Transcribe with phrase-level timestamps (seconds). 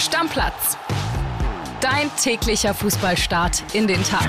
[0.00, 0.78] Stammplatz.
[1.82, 4.26] Dein täglicher Fußballstart in den Tag.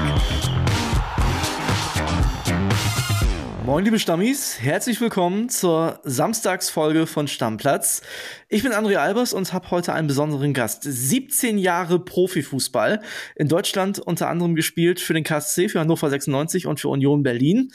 [3.66, 8.02] Moin liebe Stammis, herzlich willkommen zur Samstagsfolge von Stammplatz.
[8.50, 10.84] Ich bin André Albers und habe heute einen besonderen Gast.
[10.84, 13.02] 17 Jahre Profifußball
[13.38, 17.72] in Deutschland unter anderem gespielt für den KSC, für Hannover 96 und für Union Berlin.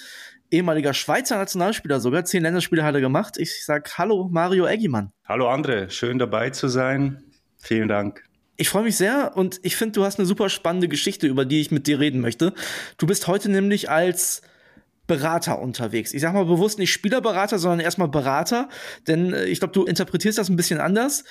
[0.50, 3.38] Ehemaliger Schweizer Nationalspieler sogar, zehn Länderspiele hat er gemacht.
[3.38, 5.12] Ich sag Hallo Mario Eggimann.
[5.24, 7.22] Hallo André, schön dabei zu sein.
[7.66, 8.22] Vielen Dank.
[8.56, 11.61] Ich freue mich sehr und ich finde, du hast eine super spannende Geschichte, über die
[11.61, 12.54] ich mit dir reden möchte.
[12.96, 14.43] Du bist heute nämlich als
[15.08, 16.14] Berater unterwegs.
[16.14, 18.68] Ich sag mal bewusst nicht Spielerberater, sondern erstmal Berater,
[19.08, 21.24] denn äh, ich glaube, du interpretierst das ein bisschen anders.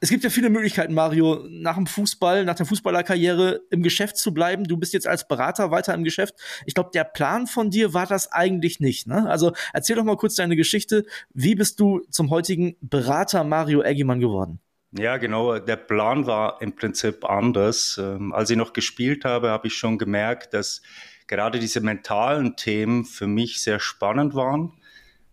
[0.00, 4.32] Es gibt ja viele Möglichkeiten, Mario, nach dem Fußball, nach der Fußballerkarriere im Geschäft zu
[4.32, 4.64] bleiben.
[4.64, 6.34] Du bist jetzt als Berater weiter im Geschäft.
[6.64, 9.06] Ich glaube, der Plan von dir war das eigentlich nicht.
[9.06, 9.28] Ne?
[9.28, 11.04] Also erzähl doch mal kurz deine Geschichte.
[11.34, 14.60] Wie bist du zum heutigen Berater Mario Eggimann geworden?
[14.92, 15.58] Ja, genau.
[15.58, 17.98] Der Plan war im Prinzip anders.
[18.02, 20.80] Ähm, als ich noch gespielt habe, habe ich schon gemerkt, dass
[21.26, 24.72] gerade diese mentalen Themen für mich sehr spannend waren.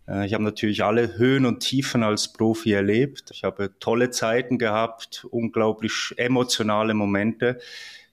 [0.06, 3.30] Äh, ich habe natürlich alle Höhen und Tiefen als Profi erlebt.
[3.32, 7.58] Ich habe tolle Zeiten gehabt, unglaublich emotionale Momente.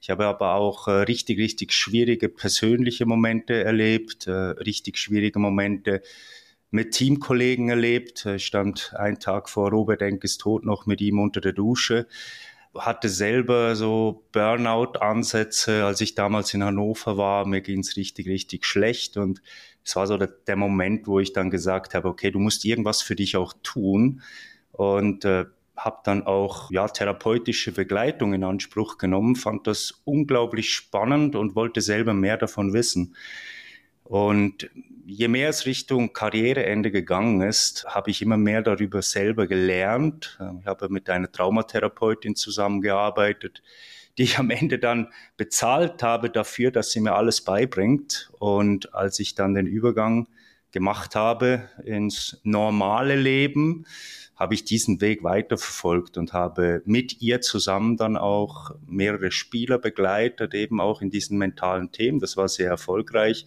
[0.02, 6.02] Ich habe aber auch äh, richtig, richtig schwierige persönliche Momente erlebt, äh, richtig schwierige Momente
[6.74, 8.26] mit Teamkollegen erlebt.
[8.26, 12.08] Ich stand einen Tag vor Robert Enkes Tod noch mit ihm unter der Dusche
[12.76, 17.46] hatte selber so Burnout-Ansätze, als ich damals in Hannover war.
[17.46, 19.42] Mir ging es richtig, richtig schlecht und
[19.86, 23.02] es war so der, der, Moment, wo ich dann gesagt habe, okay, du musst irgendwas
[23.02, 24.22] für dich auch tun
[24.72, 31.36] und äh, habe dann auch ja therapeutische Begleitung in Anspruch genommen, fand das unglaublich spannend
[31.36, 33.16] und wollte selber mehr davon wissen.
[34.04, 34.70] Und
[35.06, 40.40] je mehr es Richtung Karriereende gegangen ist, habe ich immer mehr darüber selber gelernt.
[40.60, 43.62] Ich habe mit einer Traumatherapeutin zusammengearbeitet,
[44.18, 48.32] die ich am Ende dann bezahlt habe dafür, dass sie mir alles beibringt.
[48.38, 50.28] Und als ich dann den Übergang
[50.72, 53.86] gemacht habe ins normale Leben,
[54.36, 60.54] habe ich diesen Weg weiterverfolgt und habe mit ihr zusammen dann auch mehrere Spieler begleitet,
[60.54, 62.20] eben auch in diesen mentalen Themen.
[62.20, 63.46] Das war sehr erfolgreich.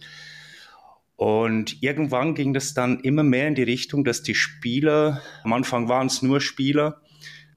[1.17, 5.89] Und irgendwann ging das dann immer mehr in die Richtung, dass die Spieler, am Anfang
[5.89, 7.01] waren es nur Spieler,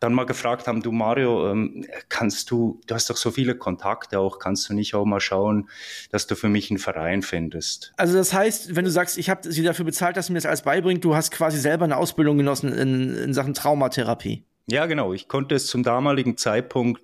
[0.01, 4.19] dann mal gefragt haben, du Mario, ähm, kannst du, du hast doch so viele Kontakte
[4.19, 5.69] auch, kannst du nicht auch mal schauen,
[6.11, 7.93] dass du für mich einen Verein findest?
[7.99, 10.47] Also das heißt, wenn du sagst, ich habe sie dafür bezahlt, dass sie mir das
[10.47, 14.43] alles beibringt, du hast quasi selber eine Ausbildung genossen in, in Sachen Traumatherapie.
[14.71, 15.13] Ja, genau.
[15.13, 17.03] Ich konnte es zum damaligen Zeitpunkt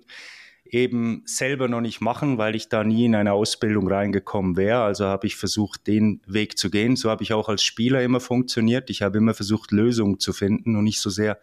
[0.73, 4.81] eben selber noch nicht machen, weil ich da nie in eine Ausbildung reingekommen wäre.
[4.81, 6.95] Also habe ich versucht, den Weg zu gehen.
[6.95, 8.89] So habe ich auch als Spieler immer funktioniert.
[8.89, 11.39] Ich habe immer versucht, Lösungen zu finden und nicht so sehr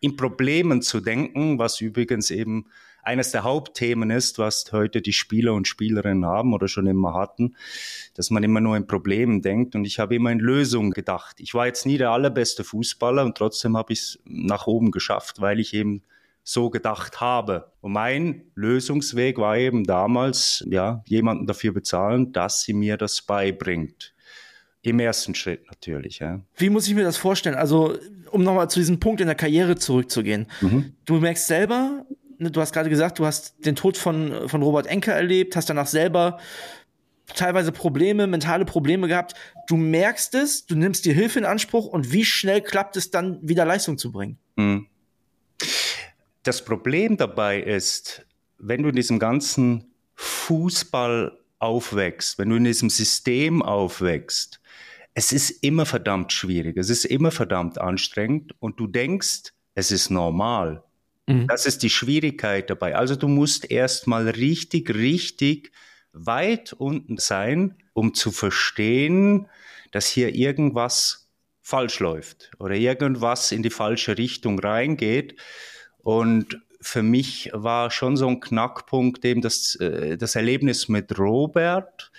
[0.00, 2.66] in Problemen zu denken, was übrigens eben
[3.02, 7.54] eines der Hauptthemen ist, was heute die Spieler und Spielerinnen haben oder schon immer hatten,
[8.14, 11.36] dass man immer nur in Problemen denkt und ich habe immer in Lösungen gedacht.
[11.38, 15.40] Ich war jetzt nie der allerbeste Fußballer und trotzdem habe ich es nach oben geschafft,
[15.40, 16.02] weil ich eben
[16.48, 17.72] so gedacht habe.
[17.80, 24.14] Und mein Lösungsweg war eben damals, ja, jemanden dafür bezahlen, dass sie mir das beibringt.
[24.82, 26.40] Im ersten Schritt natürlich, ja.
[26.56, 27.56] Wie muss ich mir das vorstellen?
[27.56, 27.98] Also,
[28.30, 30.46] um nochmal zu diesem Punkt in der Karriere zurückzugehen.
[30.60, 30.92] Mhm.
[31.04, 32.06] Du merkst selber,
[32.38, 35.68] ne, du hast gerade gesagt, du hast den Tod von, von Robert Enke erlebt, hast
[35.68, 36.38] danach selber
[37.34, 39.34] teilweise Probleme, mentale Probleme gehabt.
[39.66, 43.40] Du merkst es, du nimmst dir Hilfe in Anspruch und wie schnell klappt es dann,
[43.42, 44.38] wieder Leistung zu bringen?
[44.54, 44.86] Mhm.
[46.46, 48.24] Das Problem dabei ist,
[48.58, 54.60] wenn du in diesem ganzen Fußball aufwächst, wenn du in diesem System aufwächst,
[55.14, 60.10] es ist immer verdammt schwierig, es ist immer verdammt anstrengend und du denkst, es ist
[60.10, 60.84] normal.
[61.26, 61.48] Mhm.
[61.48, 62.94] Das ist die Schwierigkeit dabei.
[62.94, 65.72] Also du musst erstmal richtig, richtig
[66.12, 69.48] weit unten sein, um zu verstehen,
[69.90, 71.28] dass hier irgendwas
[71.60, 75.34] falsch läuft oder irgendwas in die falsche Richtung reingeht.
[76.06, 82.12] Und für mich war schon so ein Knackpunkt eben das, äh, das Erlebnis mit Robert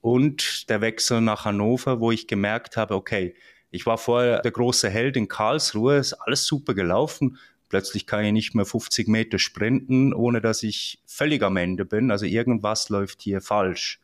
[0.00, 3.34] und der Wechsel nach Hannover, wo ich gemerkt habe, okay,
[3.72, 7.36] ich war vorher der große Held in Karlsruhe, ist alles super gelaufen.
[7.70, 12.12] Plötzlich kann ich nicht mehr 50 Meter sprinten, ohne dass ich völlig am Ende bin.
[12.12, 13.98] Also irgendwas läuft hier falsch.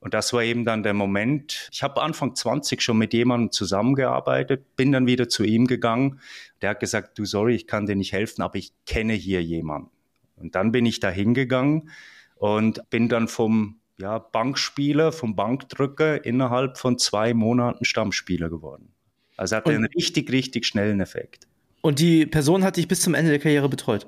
[0.00, 1.68] Und das war eben dann der Moment.
[1.72, 6.20] Ich habe Anfang 20 schon mit jemandem zusammengearbeitet, bin dann wieder zu ihm gegangen.
[6.62, 9.90] Der hat gesagt, du sorry, ich kann dir nicht helfen, aber ich kenne hier jemanden.
[10.36, 11.90] Und dann bin ich da hingegangen
[12.36, 18.94] und bin dann vom ja, Bankspieler, vom Bankdrücker innerhalb von zwei Monaten Stammspieler geworden.
[19.36, 21.46] Also hatte einen richtig, richtig schnellen Effekt.
[21.82, 24.06] Und die Person hat dich bis zum Ende der Karriere betreut?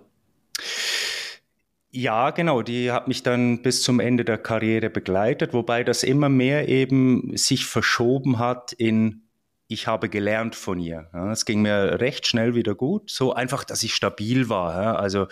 [1.95, 6.31] Ja, genau, die hat mich dann bis zum Ende der Karriere begleitet, wobei das immer
[6.31, 9.29] mehr eben sich verschoben hat in
[9.69, 11.09] ich habe gelernt von ihr.
[11.31, 14.99] Es ging mir recht schnell wieder gut, so einfach, dass ich stabil war.
[14.99, 15.29] Also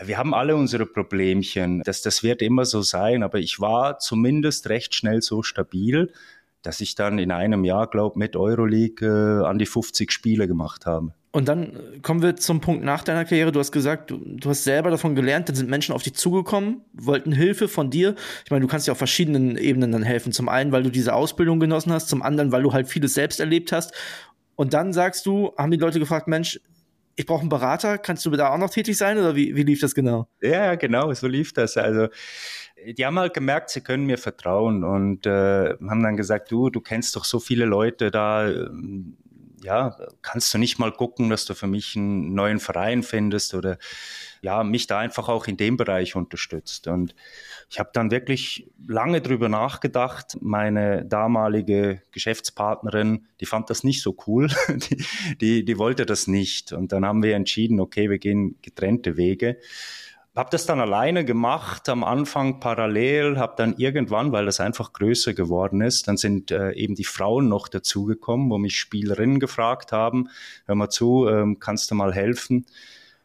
[0.00, 4.68] wir haben alle unsere Problemchen, das, das wird immer so sein, aber ich war zumindest
[4.68, 6.12] recht schnell so stabil,
[6.62, 10.86] dass ich dann in einem Jahr, glaube mit Euroleague äh, an die 50 Spiele gemacht
[10.86, 11.14] habe.
[11.32, 13.52] Und dann äh, kommen wir zum Punkt nach deiner Karriere.
[13.52, 16.82] Du hast gesagt, du, du, hast selber davon gelernt, dann sind Menschen auf dich zugekommen,
[16.92, 18.14] wollten Hilfe von dir.
[18.44, 20.32] Ich meine, du kannst ja auf verschiedenen Ebenen dann helfen.
[20.32, 23.40] Zum einen, weil du diese Ausbildung genossen hast, zum anderen, weil du halt vieles selbst
[23.40, 23.94] erlebt hast.
[24.56, 26.60] Und dann sagst du, haben die Leute gefragt, Mensch,
[27.16, 29.80] ich brauche einen Berater, kannst du da auch noch tätig sein oder wie, wie lief
[29.80, 30.28] das genau?
[30.40, 31.76] Ja, genau, so lief das.
[31.76, 32.08] Also
[32.86, 36.80] die haben halt gemerkt, sie können mir vertrauen und äh, haben dann gesagt, du, du
[36.80, 39.18] kennst doch so viele Leute da, ähm,
[39.62, 43.78] ja, kannst du nicht mal gucken, dass du für mich einen neuen Verein findest oder
[44.42, 46.86] ja, mich da einfach auch in dem Bereich unterstützt.
[46.86, 47.14] Und
[47.68, 50.38] ich habe dann wirklich lange drüber nachgedacht.
[50.40, 54.48] Meine damalige Geschäftspartnerin, die fand das nicht so cool.
[54.68, 55.04] Die,
[55.40, 56.72] die, die wollte das nicht.
[56.72, 59.58] Und dann haben wir entschieden, okay, wir gehen getrennte Wege
[60.36, 65.34] habe das dann alleine gemacht, am Anfang parallel, habe dann irgendwann, weil das einfach größer
[65.34, 70.28] geworden ist, dann sind äh, eben die Frauen noch dazugekommen, wo mich Spielerinnen gefragt haben,
[70.66, 72.66] hör mal zu, ähm, kannst du mal helfen?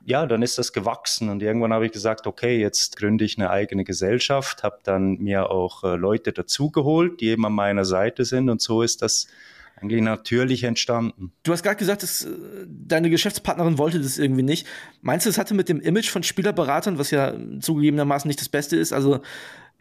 [0.03, 3.49] Ja, dann ist das gewachsen und irgendwann habe ich gesagt, okay, jetzt gründe ich eine
[3.49, 8.49] eigene Gesellschaft, habe dann mir auch äh, Leute dazugeholt, die eben an meiner Seite sind
[8.49, 9.27] und so ist das
[9.77, 11.33] eigentlich natürlich entstanden.
[11.43, 12.29] Du hast gerade gesagt, dass, äh,
[12.67, 14.67] deine Geschäftspartnerin wollte das irgendwie nicht.
[15.01, 18.77] Meinst du, es hatte mit dem Image von Spielerberatern, was ja zugegebenermaßen nicht das Beste
[18.77, 19.21] ist, also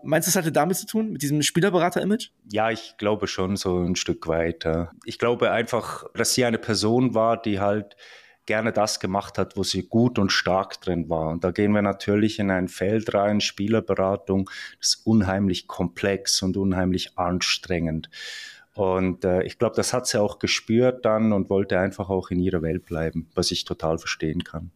[0.07, 2.29] Meinst du, es hatte damit zu tun, mit diesem Spielerberater-Image?
[2.53, 4.93] Ja, ich glaube schon so ein Stück weiter.
[5.07, 7.97] Ich glaube einfach, dass sie eine Person war, die halt
[8.47, 11.31] gerne das gemacht hat, wo sie gut und stark drin war.
[11.31, 16.57] Und da gehen wir natürlich in ein Feld rein, Spielerberatung, das ist unheimlich komplex und
[16.57, 18.11] unheimlich anstrengend.
[18.75, 22.41] Und äh, ich glaube, das hat sie auch gespürt dann und wollte einfach auch in
[22.41, 24.71] ihrer Welt bleiben, was ich total verstehen kann.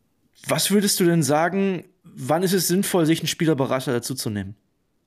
[0.47, 4.55] Was würdest du denn sagen, wann ist es sinnvoll, sich einen Spielerberater dazuzunehmen?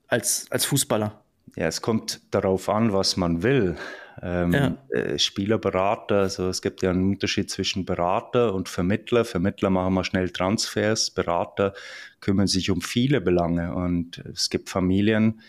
[0.08, 1.22] Als, als Fußballer?
[1.56, 3.78] Ja, es kommt darauf an, was man will.
[4.22, 4.78] Ähm, ja.
[4.90, 9.24] äh, Spielerberater, also es gibt ja einen Unterschied zwischen Berater und Vermittler.
[9.24, 11.74] Vermittler machen mal schnell Transfers, Berater
[12.20, 15.42] kümmern sich um viele Belange und es gibt Familien,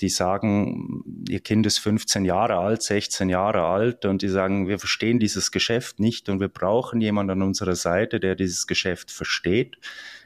[0.00, 4.78] die sagen, ihr Kind ist 15 Jahre alt, 16 Jahre alt und die sagen, wir
[4.78, 9.78] verstehen dieses Geschäft nicht und wir brauchen jemanden an unserer Seite, der dieses Geschäft versteht.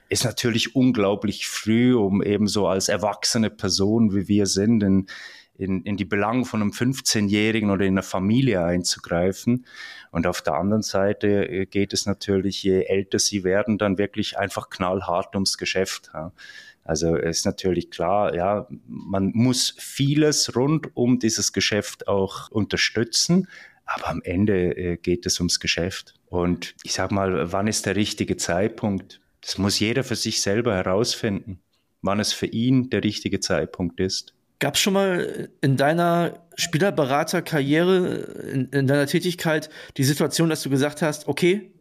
[0.09, 5.07] Ist natürlich unglaublich früh, um eben so als erwachsene Person, wie wir sind, in,
[5.57, 9.65] in, in die Belange von einem 15-Jährigen oder in einer Familie einzugreifen.
[10.11, 14.39] Und auf der anderen Seite äh, geht es natürlich, je älter sie werden, dann wirklich
[14.39, 16.11] einfach knallhart ums Geschäft.
[16.13, 16.33] Ja.
[16.85, 23.49] Also ist natürlich klar, ja, man muss vieles rund um dieses Geschäft auch unterstützen,
[23.85, 26.15] aber am Ende äh, geht es ums Geschäft.
[26.27, 29.21] Und ich sag mal, wann ist der richtige Zeitpunkt?
[29.41, 31.61] Das muss jeder für sich selber herausfinden,
[32.01, 34.35] wann es für ihn der richtige Zeitpunkt ist.
[34.59, 40.71] Gab es schon mal in deiner Spielerberaterkarriere, in, in deiner Tätigkeit die Situation, dass du
[40.71, 41.73] gesagt hast, okay,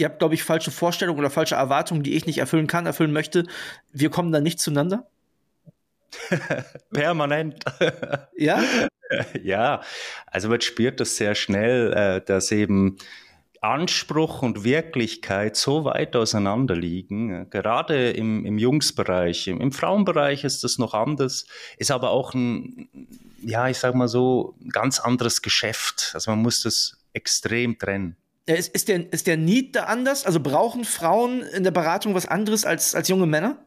[0.00, 3.12] ihr habt, glaube ich, falsche Vorstellungen oder falsche Erwartungen, die ich nicht erfüllen kann, erfüllen
[3.12, 3.44] möchte.
[3.92, 5.06] Wir kommen da nicht zueinander?
[6.92, 7.64] Permanent.
[8.36, 8.62] ja?
[9.42, 9.82] Ja,
[10.26, 12.96] also man spürt das sehr schnell, äh, dass eben
[13.60, 17.50] Anspruch und Wirklichkeit so weit auseinander liegen.
[17.50, 22.88] Gerade im, im Jungsbereich, im, im Frauenbereich ist das noch anders, ist aber auch ein,
[23.42, 26.12] ja, ich sag mal so, ganz anderes Geschäft.
[26.14, 28.16] Also man muss das extrem trennen.
[28.46, 30.24] Ist, ist, der, ist der Need da anders?
[30.26, 33.58] Also brauchen Frauen in der Beratung was anderes als, als junge Männer?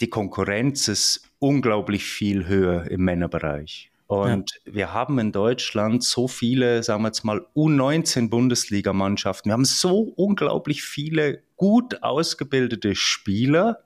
[0.00, 3.90] Die Konkurrenz ist unglaublich viel höher im Männerbereich.
[4.06, 4.74] Und ja.
[4.74, 9.48] wir haben in Deutschland so viele, sagen wir jetzt mal, U19-Bundesligamannschaften.
[9.50, 13.82] Wir haben so unglaublich viele gut ausgebildete Spieler.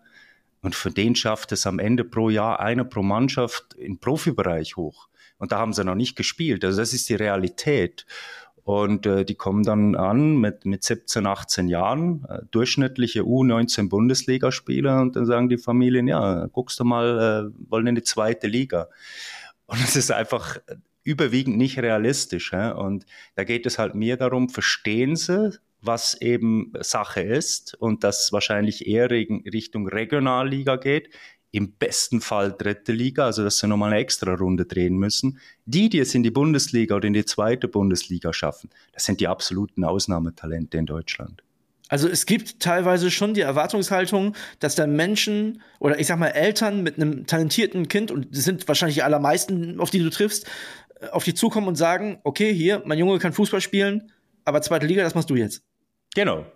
[0.63, 5.09] Und für den schafft es am Ende pro Jahr einer pro Mannschaft im Profibereich hoch.
[5.39, 6.67] Und da haben sie noch nicht gespielt.
[6.67, 8.05] Also das ist die Realität.
[8.71, 15.01] Und äh, die kommen dann an mit, mit 17, 18 Jahren, äh, durchschnittliche U19 Bundesligaspieler
[15.01, 18.87] und dann sagen die Familien, ja, guckst du mal, äh, wollen in die zweite Liga.
[19.67, 20.59] Und es ist einfach
[21.03, 22.53] überwiegend nicht realistisch.
[22.53, 22.71] Hä?
[22.71, 28.33] Und da geht es halt mehr darum, verstehen sie, was eben Sache ist und das
[28.33, 31.09] wahrscheinlich eher Richtung Regionalliga geht
[31.53, 35.39] im besten Fall dritte Liga, also dass sie nochmal eine extra Runde drehen müssen.
[35.67, 39.29] Die, die es in die Bundesliga oder in die zweite Bundesliga schaffen, das sind die
[39.29, 41.43] absoluten Ausnahmetalente in Deutschland.
[41.89, 46.85] Also es gibt teilweise schon die Erwartungshaltung, dass da Menschen oder ich sag mal Eltern
[46.85, 50.47] mit einem talentierten Kind, und das sind wahrscheinlich die allermeisten, auf die du triffst,
[51.01, 54.13] äh, auf die zukommen und sagen, okay, hier, mein Junge kann Fußball spielen,
[54.45, 55.63] aber zweite Liga, das machst du jetzt.
[56.15, 56.47] Genau.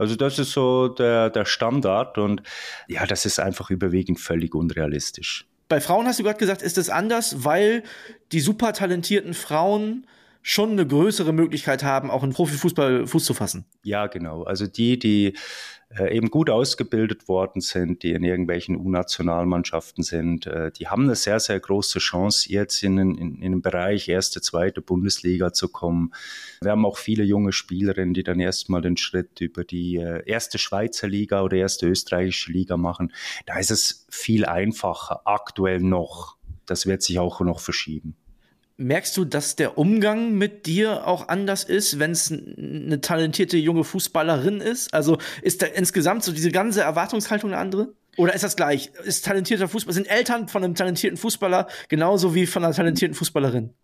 [0.00, 2.42] Also das ist so der, der Standard und
[2.88, 5.46] ja, das ist einfach überwiegend völlig unrealistisch.
[5.68, 7.82] Bei Frauen hast du gerade gesagt, ist es anders, weil
[8.32, 10.06] die super talentierten Frauen
[10.42, 13.66] schon eine größere Möglichkeit haben, auch in Profifußball Fuß zu fassen.
[13.82, 14.42] Ja, genau.
[14.44, 15.34] Also die, die
[15.90, 21.16] äh, eben gut ausgebildet worden sind, die in irgendwelchen U-Nationalmannschaften sind, äh, die haben eine
[21.16, 26.12] sehr, sehr große Chance, jetzt in, in, in den Bereich erste, zweite Bundesliga zu kommen.
[26.62, 30.58] Wir haben auch viele junge Spielerinnen, die dann erstmal den Schritt über die äh, erste
[30.58, 33.12] Schweizer Liga oder erste österreichische Liga machen.
[33.46, 36.36] Da ist es viel einfacher, aktuell noch.
[36.66, 38.16] Das wird sich auch noch verschieben.
[38.80, 43.84] Merkst du, dass der Umgang mit dir auch anders ist, wenn es eine talentierte junge
[43.84, 44.94] Fußballerin ist?
[44.94, 47.92] Also ist da insgesamt so diese ganze Erwartungshaltung eine andere?
[48.16, 48.90] Oder ist das gleich?
[49.04, 53.74] Ist talentierter Fußballer, sind Eltern von einem talentierten Fußballer genauso wie von einer talentierten Fußballerin?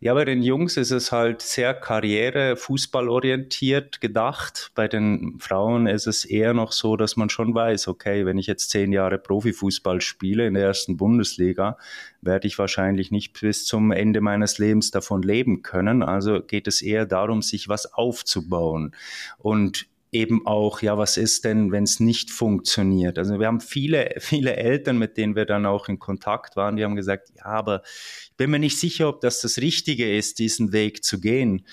[0.00, 4.70] Ja, bei den Jungs ist es halt sehr karriere, fußballorientiert gedacht.
[4.76, 8.46] Bei den Frauen ist es eher noch so, dass man schon weiß, okay, wenn ich
[8.46, 11.78] jetzt zehn Jahre Profifußball spiele in der ersten Bundesliga,
[12.20, 16.02] werde ich wahrscheinlich nicht bis zum Ende meines Lebens davon leben können.
[16.02, 18.94] Also geht es eher darum, sich was aufzubauen.
[19.38, 23.18] Und eben auch, ja, was ist denn, wenn es nicht funktioniert?
[23.18, 26.84] Also wir haben viele, viele Eltern, mit denen wir dann auch in Kontakt waren, die
[26.84, 30.72] haben gesagt, ja, aber ich bin mir nicht sicher, ob das das Richtige ist, diesen
[30.72, 31.66] Weg zu gehen.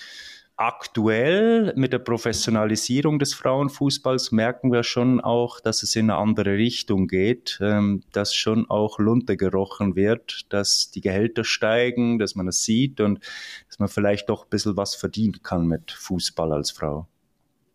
[0.58, 6.52] Aktuell mit der Professionalisierung des Frauenfußballs merken wir schon auch, dass es in eine andere
[6.52, 12.48] Richtung geht, ähm, dass schon auch Lunte gerochen wird, dass die Gehälter steigen, dass man
[12.48, 13.20] es sieht und
[13.68, 17.06] dass man vielleicht doch ein bisschen was verdienen kann mit Fußball als Frau.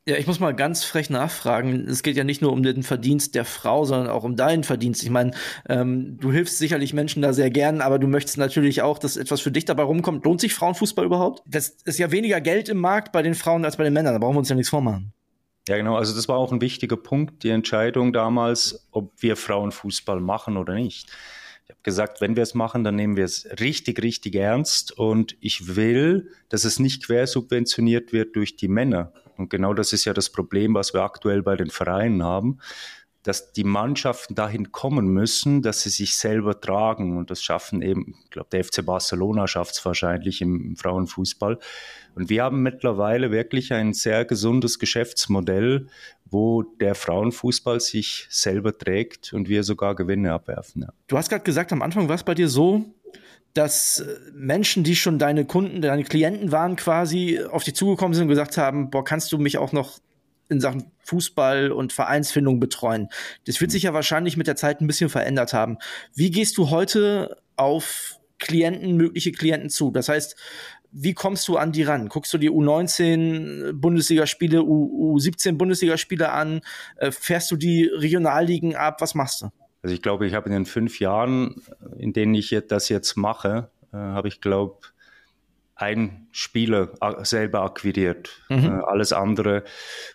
[0.07, 1.87] Ja, ich muss mal ganz frech nachfragen.
[1.87, 5.03] Es geht ja nicht nur um den Verdienst der Frau, sondern auch um deinen Verdienst.
[5.03, 5.31] Ich meine,
[5.69, 9.41] ähm, du hilfst sicherlich Menschen da sehr gern, aber du möchtest natürlich auch, dass etwas
[9.41, 10.25] für dich dabei rumkommt.
[10.25, 11.43] Lohnt sich Frauenfußball überhaupt?
[11.45, 14.13] Das ist ja weniger Geld im Markt bei den Frauen als bei den Männern.
[14.13, 15.13] Da brauchen wir uns ja nichts vormachen.
[15.67, 15.95] Ja, genau.
[15.95, 20.73] Also das war auch ein wichtiger Punkt, die Entscheidung damals, ob wir Frauenfußball machen oder
[20.73, 21.11] nicht.
[21.65, 24.97] Ich habe gesagt, wenn wir es machen, dann nehmen wir es richtig, richtig ernst.
[24.97, 29.13] Und ich will, dass es nicht quersubventioniert wird durch die Männer.
[29.41, 32.59] Und genau das ist ja das Problem, was wir aktuell bei den Vereinen haben,
[33.23, 37.17] dass die Mannschaften dahin kommen müssen, dass sie sich selber tragen.
[37.17, 41.59] Und das schaffen eben, ich glaube, der FC Barcelona schafft es wahrscheinlich im Frauenfußball.
[42.15, 45.87] Und wir haben mittlerweile wirklich ein sehr gesundes Geschäftsmodell,
[46.25, 50.83] wo der Frauenfußball sich selber trägt und wir sogar Gewinne abwerfen.
[50.83, 50.93] Ja.
[51.07, 52.85] Du hast gerade gesagt, am Anfang war es bei dir so,
[53.53, 58.23] dass äh, Menschen, die schon deine Kunden, deine Klienten waren, quasi auf dich zugekommen sind
[58.23, 59.99] und gesagt haben, boah, kannst du mich auch noch
[60.49, 63.07] in Sachen Fußball und Vereinsfindung betreuen.
[63.45, 65.77] Das wird sich ja wahrscheinlich mit der Zeit ein bisschen verändert haben.
[66.13, 69.91] Wie gehst du heute auf Klienten, mögliche Klienten zu?
[69.91, 70.35] Das heißt,
[70.91, 72.09] wie kommst du an die ran?
[72.09, 76.61] Guckst du die U19 Bundesligaspiele, U17 Bundesligaspiele an?
[76.97, 78.99] Äh, fährst du die Regionalligen ab?
[78.99, 79.49] Was machst du?
[79.83, 81.61] Also ich glaube, ich habe in den fünf Jahren,
[81.97, 84.79] in denen ich das jetzt mache, äh, habe ich glaube
[85.81, 88.43] ein Spieler selber akquiriert.
[88.49, 88.65] Mhm.
[88.65, 89.63] Äh, alles andere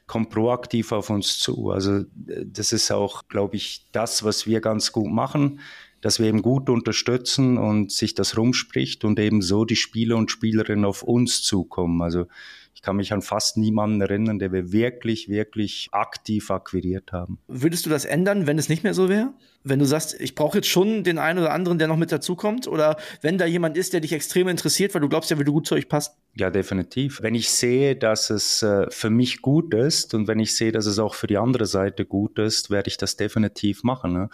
[0.07, 1.71] kommt proaktiv auf uns zu.
[1.71, 5.61] Also das ist auch, glaube ich, das, was wir ganz gut machen,
[6.01, 10.31] dass wir eben gut unterstützen und sich das rumspricht und eben so die Spieler und
[10.31, 12.01] Spielerinnen auf uns zukommen.
[12.01, 12.27] Also
[12.75, 17.39] ich kann mich an fast niemanden erinnern, der wir wirklich, wirklich aktiv akquiriert haben.
[17.49, 19.33] Würdest du das ändern, wenn es nicht mehr so wäre?
[19.69, 22.69] Wenn du sagst, ich brauche jetzt schon den einen oder anderen, der noch mit dazukommt?
[22.69, 25.53] Oder wenn da jemand ist, der dich extrem interessiert, weil du glaubst ja, wie du
[25.53, 26.17] gut zu euch passt?
[26.39, 27.23] Ja, definitiv.
[27.23, 30.85] Wenn ich sehe, dass es äh, für mich gut ist und wenn ich sehe, dass
[30.85, 34.13] es auch für die andere Seite gut ist, werde ich das definitiv machen.
[34.13, 34.29] Ne?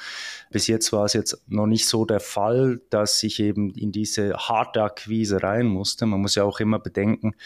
[0.51, 4.35] Bis jetzt war es jetzt noch nicht so der Fall, dass ich eben in diese
[4.35, 6.05] harte Akquise rein musste.
[6.07, 7.37] Man muss ja auch immer bedenken,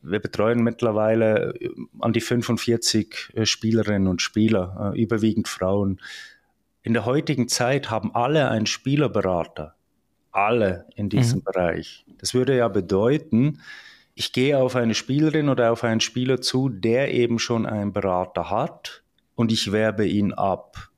[0.00, 6.00] wir betreuen mittlerweile äh, an die 45 äh, Spielerinnen und Spieler, äh, überwiegend Frauen.
[6.88, 9.74] In der heutigen Zeit haben alle einen Spielerberater.
[10.30, 11.44] Alle in diesem mhm.
[11.44, 12.06] Bereich.
[12.16, 13.60] Das würde ja bedeuten,
[14.14, 18.48] ich gehe auf eine Spielerin oder auf einen Spieler zu, der eben schon einen Berater
[18.48, 19.02] hat
[19.34, 20.88] und ich werbe ihn ab.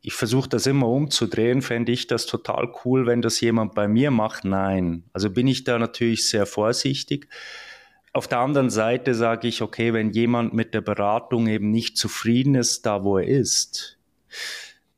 [0.00, 1.62] Ich versuche das immer umzudrehen.
[1.62, 4.44] Fände ich das total cool, wenn das jemand bei mir macht?
[4.44, 5.04] Nein.
[5.12, 7.28] Also bin ich da natürlich sehr vorsichtig.
[8.12, 12.56] Auf der anderen Seite sage ich, okay, wenn jemand mit der Beratung eben nicht zufrieden
[12.56, 14.00] ist, da wo er ist,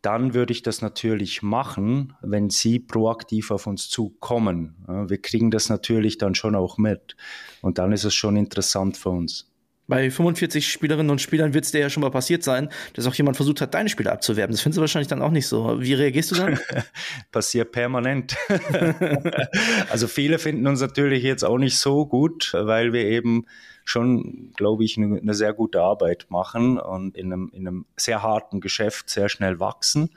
[0.02, 4.74] dann würde ich das natürlich machen, wenn Sie proaktiv auf uns zukommen.
[5.08, 7.16] Wir kriegen das natürlich dann schon auch mit.
[7.62, 9.48] Und dann ist es schon interessant für uns.
[9.86, 13.14] bei 45 Spielerinnen und Spielern wird es dir ja schon mal passiert sein, dass auch
[13.14, 14.52] jemand versucht hat, deine Spieler abzuwerben.
[14.52, 15.80] Das findest du wahrscheinlich dann auch nicht so.
[15.80, 16.58] Wie reagierst du dann?
[17.30, 18.34] Passiert permanent.
[19.90, 23.44] also viele finden uns natürlich jetzt auch nicht so gut, weil wir eben
[23.84, 28.22] schon, glaube ich, eine, eine sehr gute Arbeit machen und in einem, in einem sehr
[28.22, 30.10] harten Geschäft sehr schnell wachsen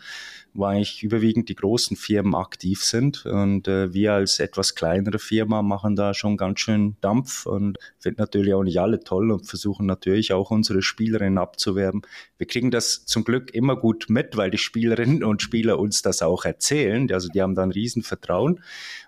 [0.55, 3.25] wo eigentlich überwiegend die großen Firmen aktiv sind.
[3.25, 8.21] Und äh, wir als etwas kleinere Firma machen da schon ganz schön Dampf und finden
[8.21, 12.03] natürlich auch nicht alle toll und versuchen natürlich auch unsere Spielerinnen abzuwerben.
[12.37, 16.21] Wir kriegen das zum Glück immer gut mit, weil die Spielerinnen und Spieler uns das
[16.21, 17.11] auch erzählen.
[17.11, 18.61] Also die haben da ein Riesenvertrauen.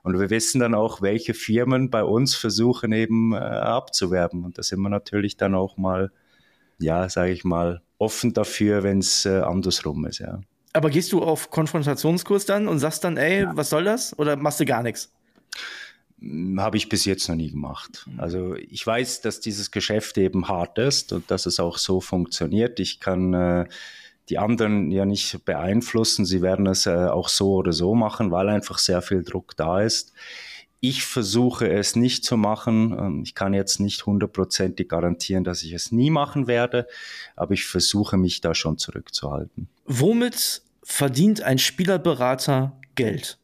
[0.04, 4.44] Und wir wissen dann auch, welche Firmen bei uns versuchen eben äh, abzuwerben.
[4.44, 6.12] Und da sind wir natürlich dann auch mal,
[6.77, 10.42] ja, sage ich mal, offen dafür, wenn es äh, andersrum ist, ja.
[10.77, 13.51] Aber gehst du auf Konfrontationskurs dann und sagst dann, ey, ja.
[13.55, 14.17] was soll das?
[14.19, 15.12] Oder machst du gar nichts?
[16.19, 18.07] Hm, habe ich bis jetzt noch nie gemacht.
[18.17, 22.79] Also ich weiß, dass dieses Geschäft eben hart ist und dass es auch so funktioniert.
[22.79, 23.65] Ich kann äh,
[24.29, 26.25] die anderen ja nicht beeinflussen.
[26.25, 29.81] Sie werden es äh, auch so oder so machen, weil einfach sehr viel Druck da
[29.81, 30.13] ist.
[30.79, 32.96] Ich versuche es nicht zu machen.
[32.98, 36.88] Ähm, ich kann jetzt nicht hundertprozentig garantieren, dass ich es nie machen werde,
[37.36, 39.69] aber ich versuche mich da schon zurückzuhalten.
[39.86, 43.38] Womit verdient ein Spielerberater Geld?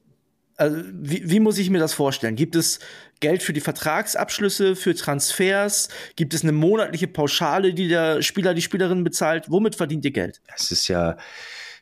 [0.56, 2.38] Also, wie, wie, muss ich mir das vorstellen?
[2.38, 2.80] Gibt es
[3.20, 5.90] Geld für die Vertragsabschlüsse, für Transfers?
[6.16, 9.50] Gibt es eine monatliche Pauschale, die der Spieler, die Spielerin bezahlt?
[9.50, 10.42] Womit verdient ihr Geld?
[10.56, 11.18] Es ist ja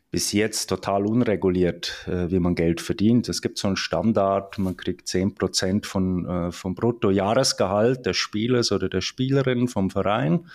[0.10, 3.30] bis jetzt total unreguliert, äh, wie man Geld verdient.
[3.30, 8.72] Es gibt so einen Standard, man kriegt zehn Prozent von, äh, vom Bruttojahresgehalt des Spielers
[8.72, 10.48] oder der Spielerin vom Verein.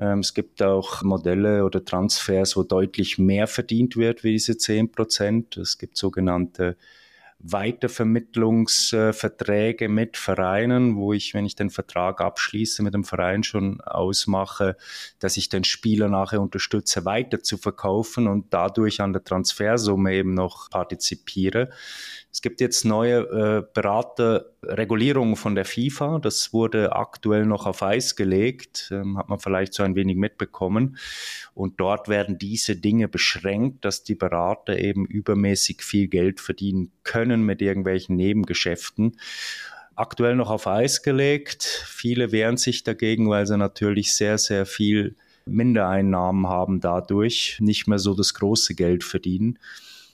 [0.00, 4.92] Ähm, es gibt auch Modelle oder Transfers, wo deutlich mehr verdient wird wie diese 10
[4.92, 5.58] Prozent.
[5.58, 6.76] Es gibt sogenannte
[7.42, 14.76] Weitervermittlungsverträge mit Vereinen, wo ich, wenn ich den Vertrag abschließe, mit dem Verein schon ausmache,
[15.20, 20.34] dass ich den Spieler nachher unterstütze, weiter zu verkaufen und dadurch an der Transfersumme eben
[20.34, 21.70] noch partizipiere.
[22.32, 26.20] Es gibt jetzt neue äh, Beraterregulierungen von der FIFA.
[26.20, 30.96] Das wurde aktuell noch auf Eis gelegt, ähm, hat man vielleicht so ein wenig mitbekommen.
[31.54, 37.42] Und dort werden diese Dinge beschränkt, dass die Berater eben übermäßig viel Geld verdienen können
[37.42, 39.16] mit irgendwelchen Nebengeschäften
[39.96, 41.62] aktuell noch auf Eis gelegt.
[41.62, 45.14] Viele wehren sich dagegen, weil sie natürlich sehr, sehr viel
[45.44, 49.58] Mindereinnahmen haben dadurch, nicht mehr so das große Geld verdienen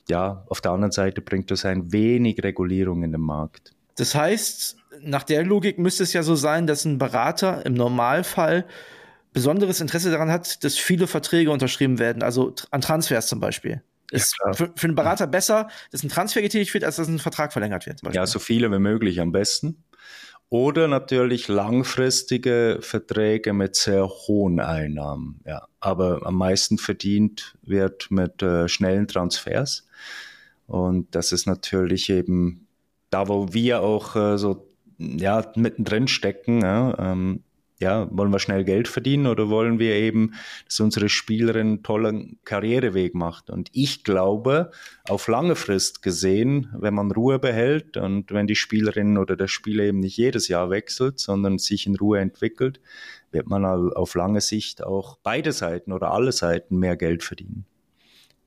[0.09, 3.73] ja, auf der anderen Seite bringt das ein wenig Regulierung in den Markt.
[3.97, 8.67] Das heißt, nach der Logik müsste es ja so sein, dass ein Berater im Normalfall
[9.33, 13.83] besonderes Interesse daran hat, dass viele Verträge unterschrieben werden, also an Transfers zum Beispiel.
[14.11, 17.19] Ist ja, für, für, einen Berater besser, dass ein Transfer getätigt wird, als dass ein
[17.19, 18.01] Vertrag verlängert wird.
[18.13, 19.83] Ja, so viele wie möglich am besten.
[20.49, 25.41] Oder natürlich langfristige Verträge mit sehr hohen Einnahmen.
[25.45, 25.67] Ja.
[25.81, 29.86] Aber am meisten verdient wird mit äh, schnellen Transfers.
[30.67, 32.67] Und das ist natürlich eben
[33.11, 36.63] da, wo wir auch äh, so ja, mittendrin stecken.
[36.63, 37.43] Ja, ähm,
[37.79, 40.33] ja, wollen wir schnell Geld verdienen oder wollen wir eben,
[40.65, 43.51] dass unsere Spielerin einen tollen Karriereweg macht?
[43.51, 44.71] Und ich glaube,
[45.09, 49.85] auf lange Frist gesehen, wenn man Ruhe behält und wenn die Spielerin oder der Spieler
[49.85, 52.81] eben nicht jedes Jahr wechselt, sondern sich in Ruhe entwickelt,
[53.31, 57.67] wird man auf lange Sicht auch beide Seiten oder alle Seiten mehr Geld verdienen.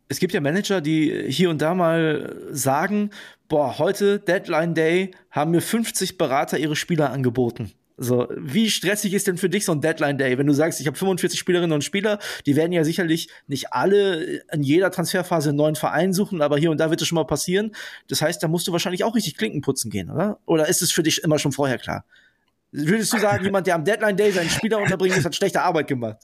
[0.09, 3.11] Es gibt ja Manager, die hier und da mal sagen,
[3.47, 7.71] boah, heute Deadline Day haben mir 50 Berater ihre Spieler angeboten.
[8.01, 10.87] So, wie stressig ist denn für dich so ein Deadline Day, wenn du sagst, ich
[10.87, 15.57] habe 45 Spielerinnen und Spieler, die werden ja sicherlich nicht alle in jeder Transferphase einen
[15.57, 17.75] neuen Verein suchen, aber hier und da wird es schon mal passieren.
[18.07, 20.39] Das heißt, da musst du wahrscheinlich auch richtig Klinken putzen gehen, oder?
[20.45, 22.05] Oder ist es für dich immer schon vorher klar?
[22.71, 26.19] Würdest du sagen, jemand, der am Deadline Day seinen Spieler unterbringt, hat schlechte Arbeit gemacht?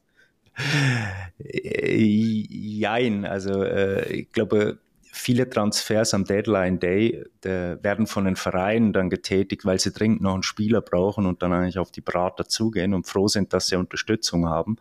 [1.37, 4.79] Äh, jein, also äh, ich glaube,
[5.11, 10.33] viele Transfers am Deadline Day werden von den Vereinen dann getätigt, weil sie dringend noch
[10.33, 13.77] einen Spieler brauchen und dann eigentlich auf die Berater zugehen und froh sind, dass sie
[13.77, 14.75] Unterstützung haben.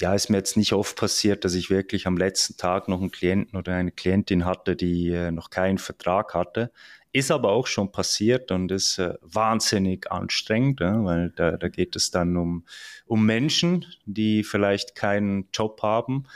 [0.00, 3.12] Ja, ist mir jetzt nicht oft passiert, dass ich wirklich am letzten Tag noch einen
[3.12, 6.72] Klienten oder eine Klientin hatte, die äh, noch keinen Vertrag hatte.
[7.12, 11.94] Ist aber auch schon passiert und ist äh, wahnsinnig anstrengend, ja, weil da, da geht
[11.94, 12.64] es dann um,
[13.06, 16.26] um Menschen, die vielleicht keinen Job haben,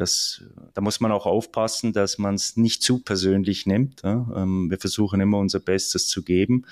[0.00, 0.42] das,
[0.74, 4.02] da muss man auch aufpassen, dass man es nicht zu persönlich nimmt.
[4.02, 4.26] Ja?
[4.34, 6.64] Ähm, wir versuchen immer unser Bestes zu geben,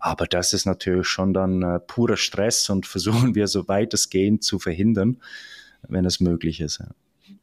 [0.00, 4.10] aber das ist natürlich schon dann äh, purer Stress und versuchen wir so weit es
[4.10, 5.18] geht zu verhindern,
[5.88, 6.78] wenn es möglich ist.
[6.78, 6.88] Ja.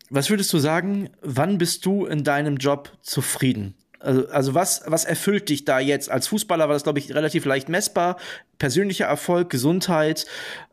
[0.09, 3.73] Was würdest du sagen, wann bist du in deinem Job zufrieden?
[4.05, 6.09] Also, also was, was erfüllt dich da jetzt?
[6.09, 8.17] Als Fußballer war das, glaube ich, relativ leicht messbar.
[8.57, 10.25] Persönlicher Erfolg, Gesundheit.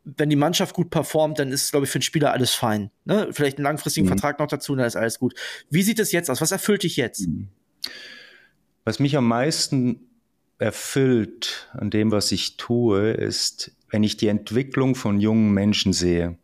[0.04, 2.90] Wenn die Mannschaft gut performt, dann ist, glaube ich, für den Spieler alles fein.
[3.04, 3.28] Ne?
[3.32, 4.10] Vielleicht einen langfristigen mhm.
[4.10, 5.34] Vertrag noch dazu, dann ist alles gut.
[5.70, 6.40] Wie sieht es jetzt aus?
[6.40, 7.26] Was erfüllt dich jetzt?
[7.26, 7.48] Mhm.
[8.84, 10.00] Was mich am meisten
[10.58, 16.38] erfüllt an dem, was ich tue, ist, wenn ich die Entwicklung von jungen Menschen sehe.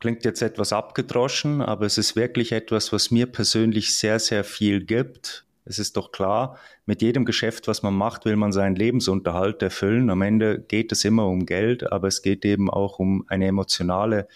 [0.00, 4.84] Klingt jetzt etwas abgedroschen, aber es ist wirklich etwas, was mir persönlich sehr, sehr viel
[4.84, 5.44] gibt.
[5.64, 10.10] Es ist doch klar, mit jedem Geschäft, was man macht, will man seinen Lebensunterhalt erfüllen.
[10.10, 14.26] Am Ende geht es immer um Geld, aber es geht eben auch um eine emotionale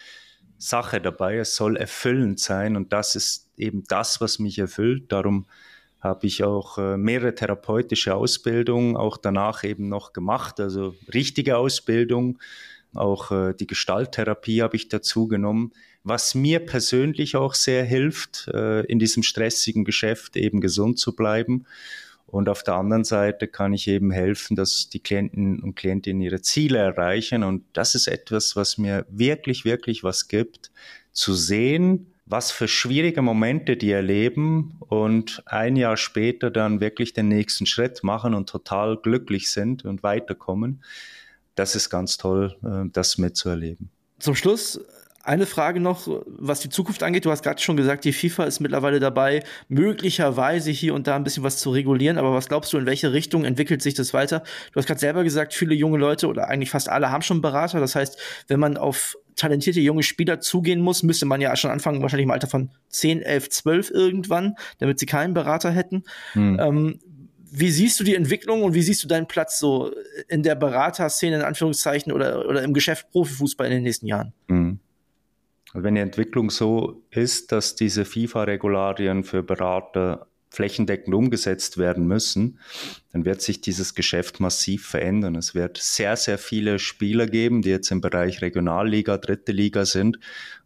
[0.58, 1.36] Sache dabei.
[1.38, 5.10] Es soll erfüllend sein und das ist eben das, was mich erfüllt.
[5.12, 5.46] Darum
[6.00, 12.38] habe ich auch äh, mehrere therapeutische Ausbildungen auch danach eben noch gemacht, also richtige Ausbildung.
[12.96, 18.82] Auch äh, die Gestalttherapie habe ich dazu genommen, was mir persönlich auch sehr hilft, äh,
[18.82, 21.66] in diesem stressigen Geschäft eben gesund zu bleiben.
[22.26, 26.42] Und auf der anderen Seite kann ich eben helfen, dass die Klienten und Klientinnen ihre
[26.42, 27.44] Ziele erreichen.
[27.44, 30.70] Und das ist etwas, was mir wirklich, wirklich was gibt,
[31.12, 37.28] zu sehen, was für schwierige Momente die erleben und ein Jahr später dann wirklich den
[37.28, 40.82] nächsten Schritt machen und total glücklich sind und weiterkommen.
[41.56, 43.90] Das ist ganz toll, äh, das mitzuerleben.
[44.18, 44.80] Zum Schluss
[45.26, 47.24] eine Frage noch, was die Zukunft angeht.
[47.24, 51.24] Du hast gerade schon gesagt, die FIFA ist mittlerweile dabei, möglicherweise hier und da ein
[51.24, 52.16] bisschen was zu regulieren.
[52.16, 54.44] Aber was glaubst du, in welche Richtung entwickelt sich das weiter?
[54.72, 57.80] Du hast gerade selber gesagt, viele junge Leute oder eigentlich fast alle haben schon Berater.
[57.80, 58.16] Das heißt,
[58.46, 62.30] wenn man auf talentierte junge Spieler zugehen muss, müsste man ja schon anfangen, wahrscheinlich im
[62.30, 66.04] Alter von 10, 11, 12 irgendwann, damit sie keinen Berater hätten.
[66.34, 66.58] Hm.
[66.60, 67.00] Ähm,
[67.50, 69.92] wie siehst du die Entwicklung und wie siehst du deinen Platz so
[70.28, 74.32] in der Beraterszene in Anführungszeichen oder, oder im Geschäft Profifußball in den nächsten Jahren?
[74.48, 74.80] Hm.
[75.72, 82.58] Wenn die Entwicklung so ist, dass diese FIFA-Regularien für Berater flächendeckend umgesetzt werden müssen,
[83.12, 85.34] dann wird sich dieses Geschäft massiv verändern.
[85.34, 90.18] Es wird sehr, sehr viele Spieler geben, die jetzt im Bereich Regionalliga, dritte Liga sind,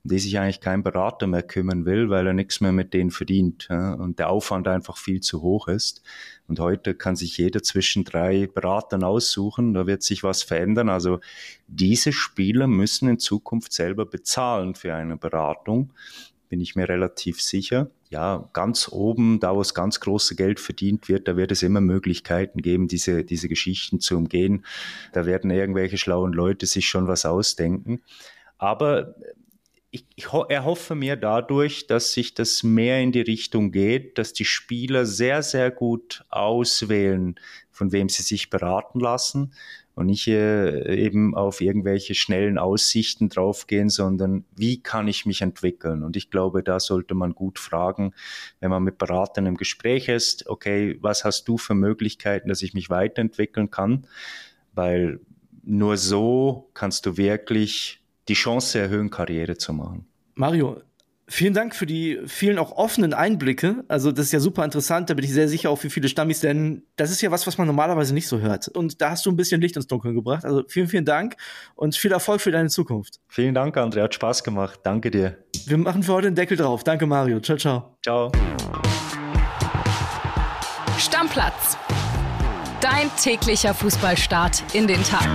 [0.05, 3.69] die sich eigentlich kein Berater mehr kümmern will, weil er nichts mehr mit denen verdient
[3.71, 6.03] und der Aufwand einfach viel zu hoch ist.
[6.47, 10.89] Und heute kann sich jeder zwischen drei Beratern aussuchen, da wird sich was verändern.
[10.89, 11.21] Also
[11.67, 15.93] diese Spieler müssen in Zukunft selber bezahlen für eine Beratung
[16.51, 17.91] bin ich mir relativ sicher.
[18.11, 21.81] Ja, ganz oben, da wo es ganz große Geld verdient wird, da wird es immer
[21.81, 24.67] Möglichkeiten geben, diese, diese Geschichten zu umgehen.
[25.13, 28.03] Da werden irgendwelche schlauen Leute sich schon was ausdenken.
[28.59, 29.15] Aber
[29.93, 34.45] ich, ich erhoffe mir dadurch, dass sich das mehr in die Richtung geht, dass die
[34.45, 37.37] Spieler sehr, sehr gut auswählen,
[37.71, 39.53] von wem sie sich beraten lassen
[40.01, 46.05] und nicht äh, eben auf irgendwelche schnellen Aussichten draufgehen, sondern wie kann ich mich entwickeln?
[46.05, 48.15] Und ich glaube, da sollte man gut fragen,
[48.61, 52.73] wenn man mit Beratern im Gespräch ist, okay, was hast du für Möglichkeiten, dass ich
[52.73, 54.07] mich weiterentwickeln kann?
[54.73, 55.21] Weil
[55.63, 60.07] nur so kannst du wirklich die Chance erhöhen, Karriere zu machen.
[60.35, 60.81] Mario,
[61.33, 63.85] Vielen Dank für die vielen auch offenen Einblicke.
[63.87, 65.11] Also das ist ja super interessant.
[65.11, 67.57] Da bin ich sehr sicher auch für viele Stammis, denn das ist ja was, was
[67.57, 68.67] man normalerweise nicht so hört.
[68.67, 70.45] Und da hast du ein bisschen Licht ins Dunkeln gebracht.
[70.45, 71.37] Also vielen, vielen Dank
[71.77, 73.21] und viel Erfolg für deine Zukunft.
[73.29, 74.03] Vielen Dank, André.
[74.03, 74.81] Hat Spaß gemacht.
[74.83, 75.39] Danke dir.
[75.67, 76.83] Wir machen für heute den Deckel drauf.
[76.83, 77.39] Danke, Mario.
[77.39, 77.97] Ciao, ciao.
[78.03, 78.33] Ciao.
[80.99, 81.79] Stammplatz.
[82.81, 85.29] Dein täglicher Fußballstart in den Tag.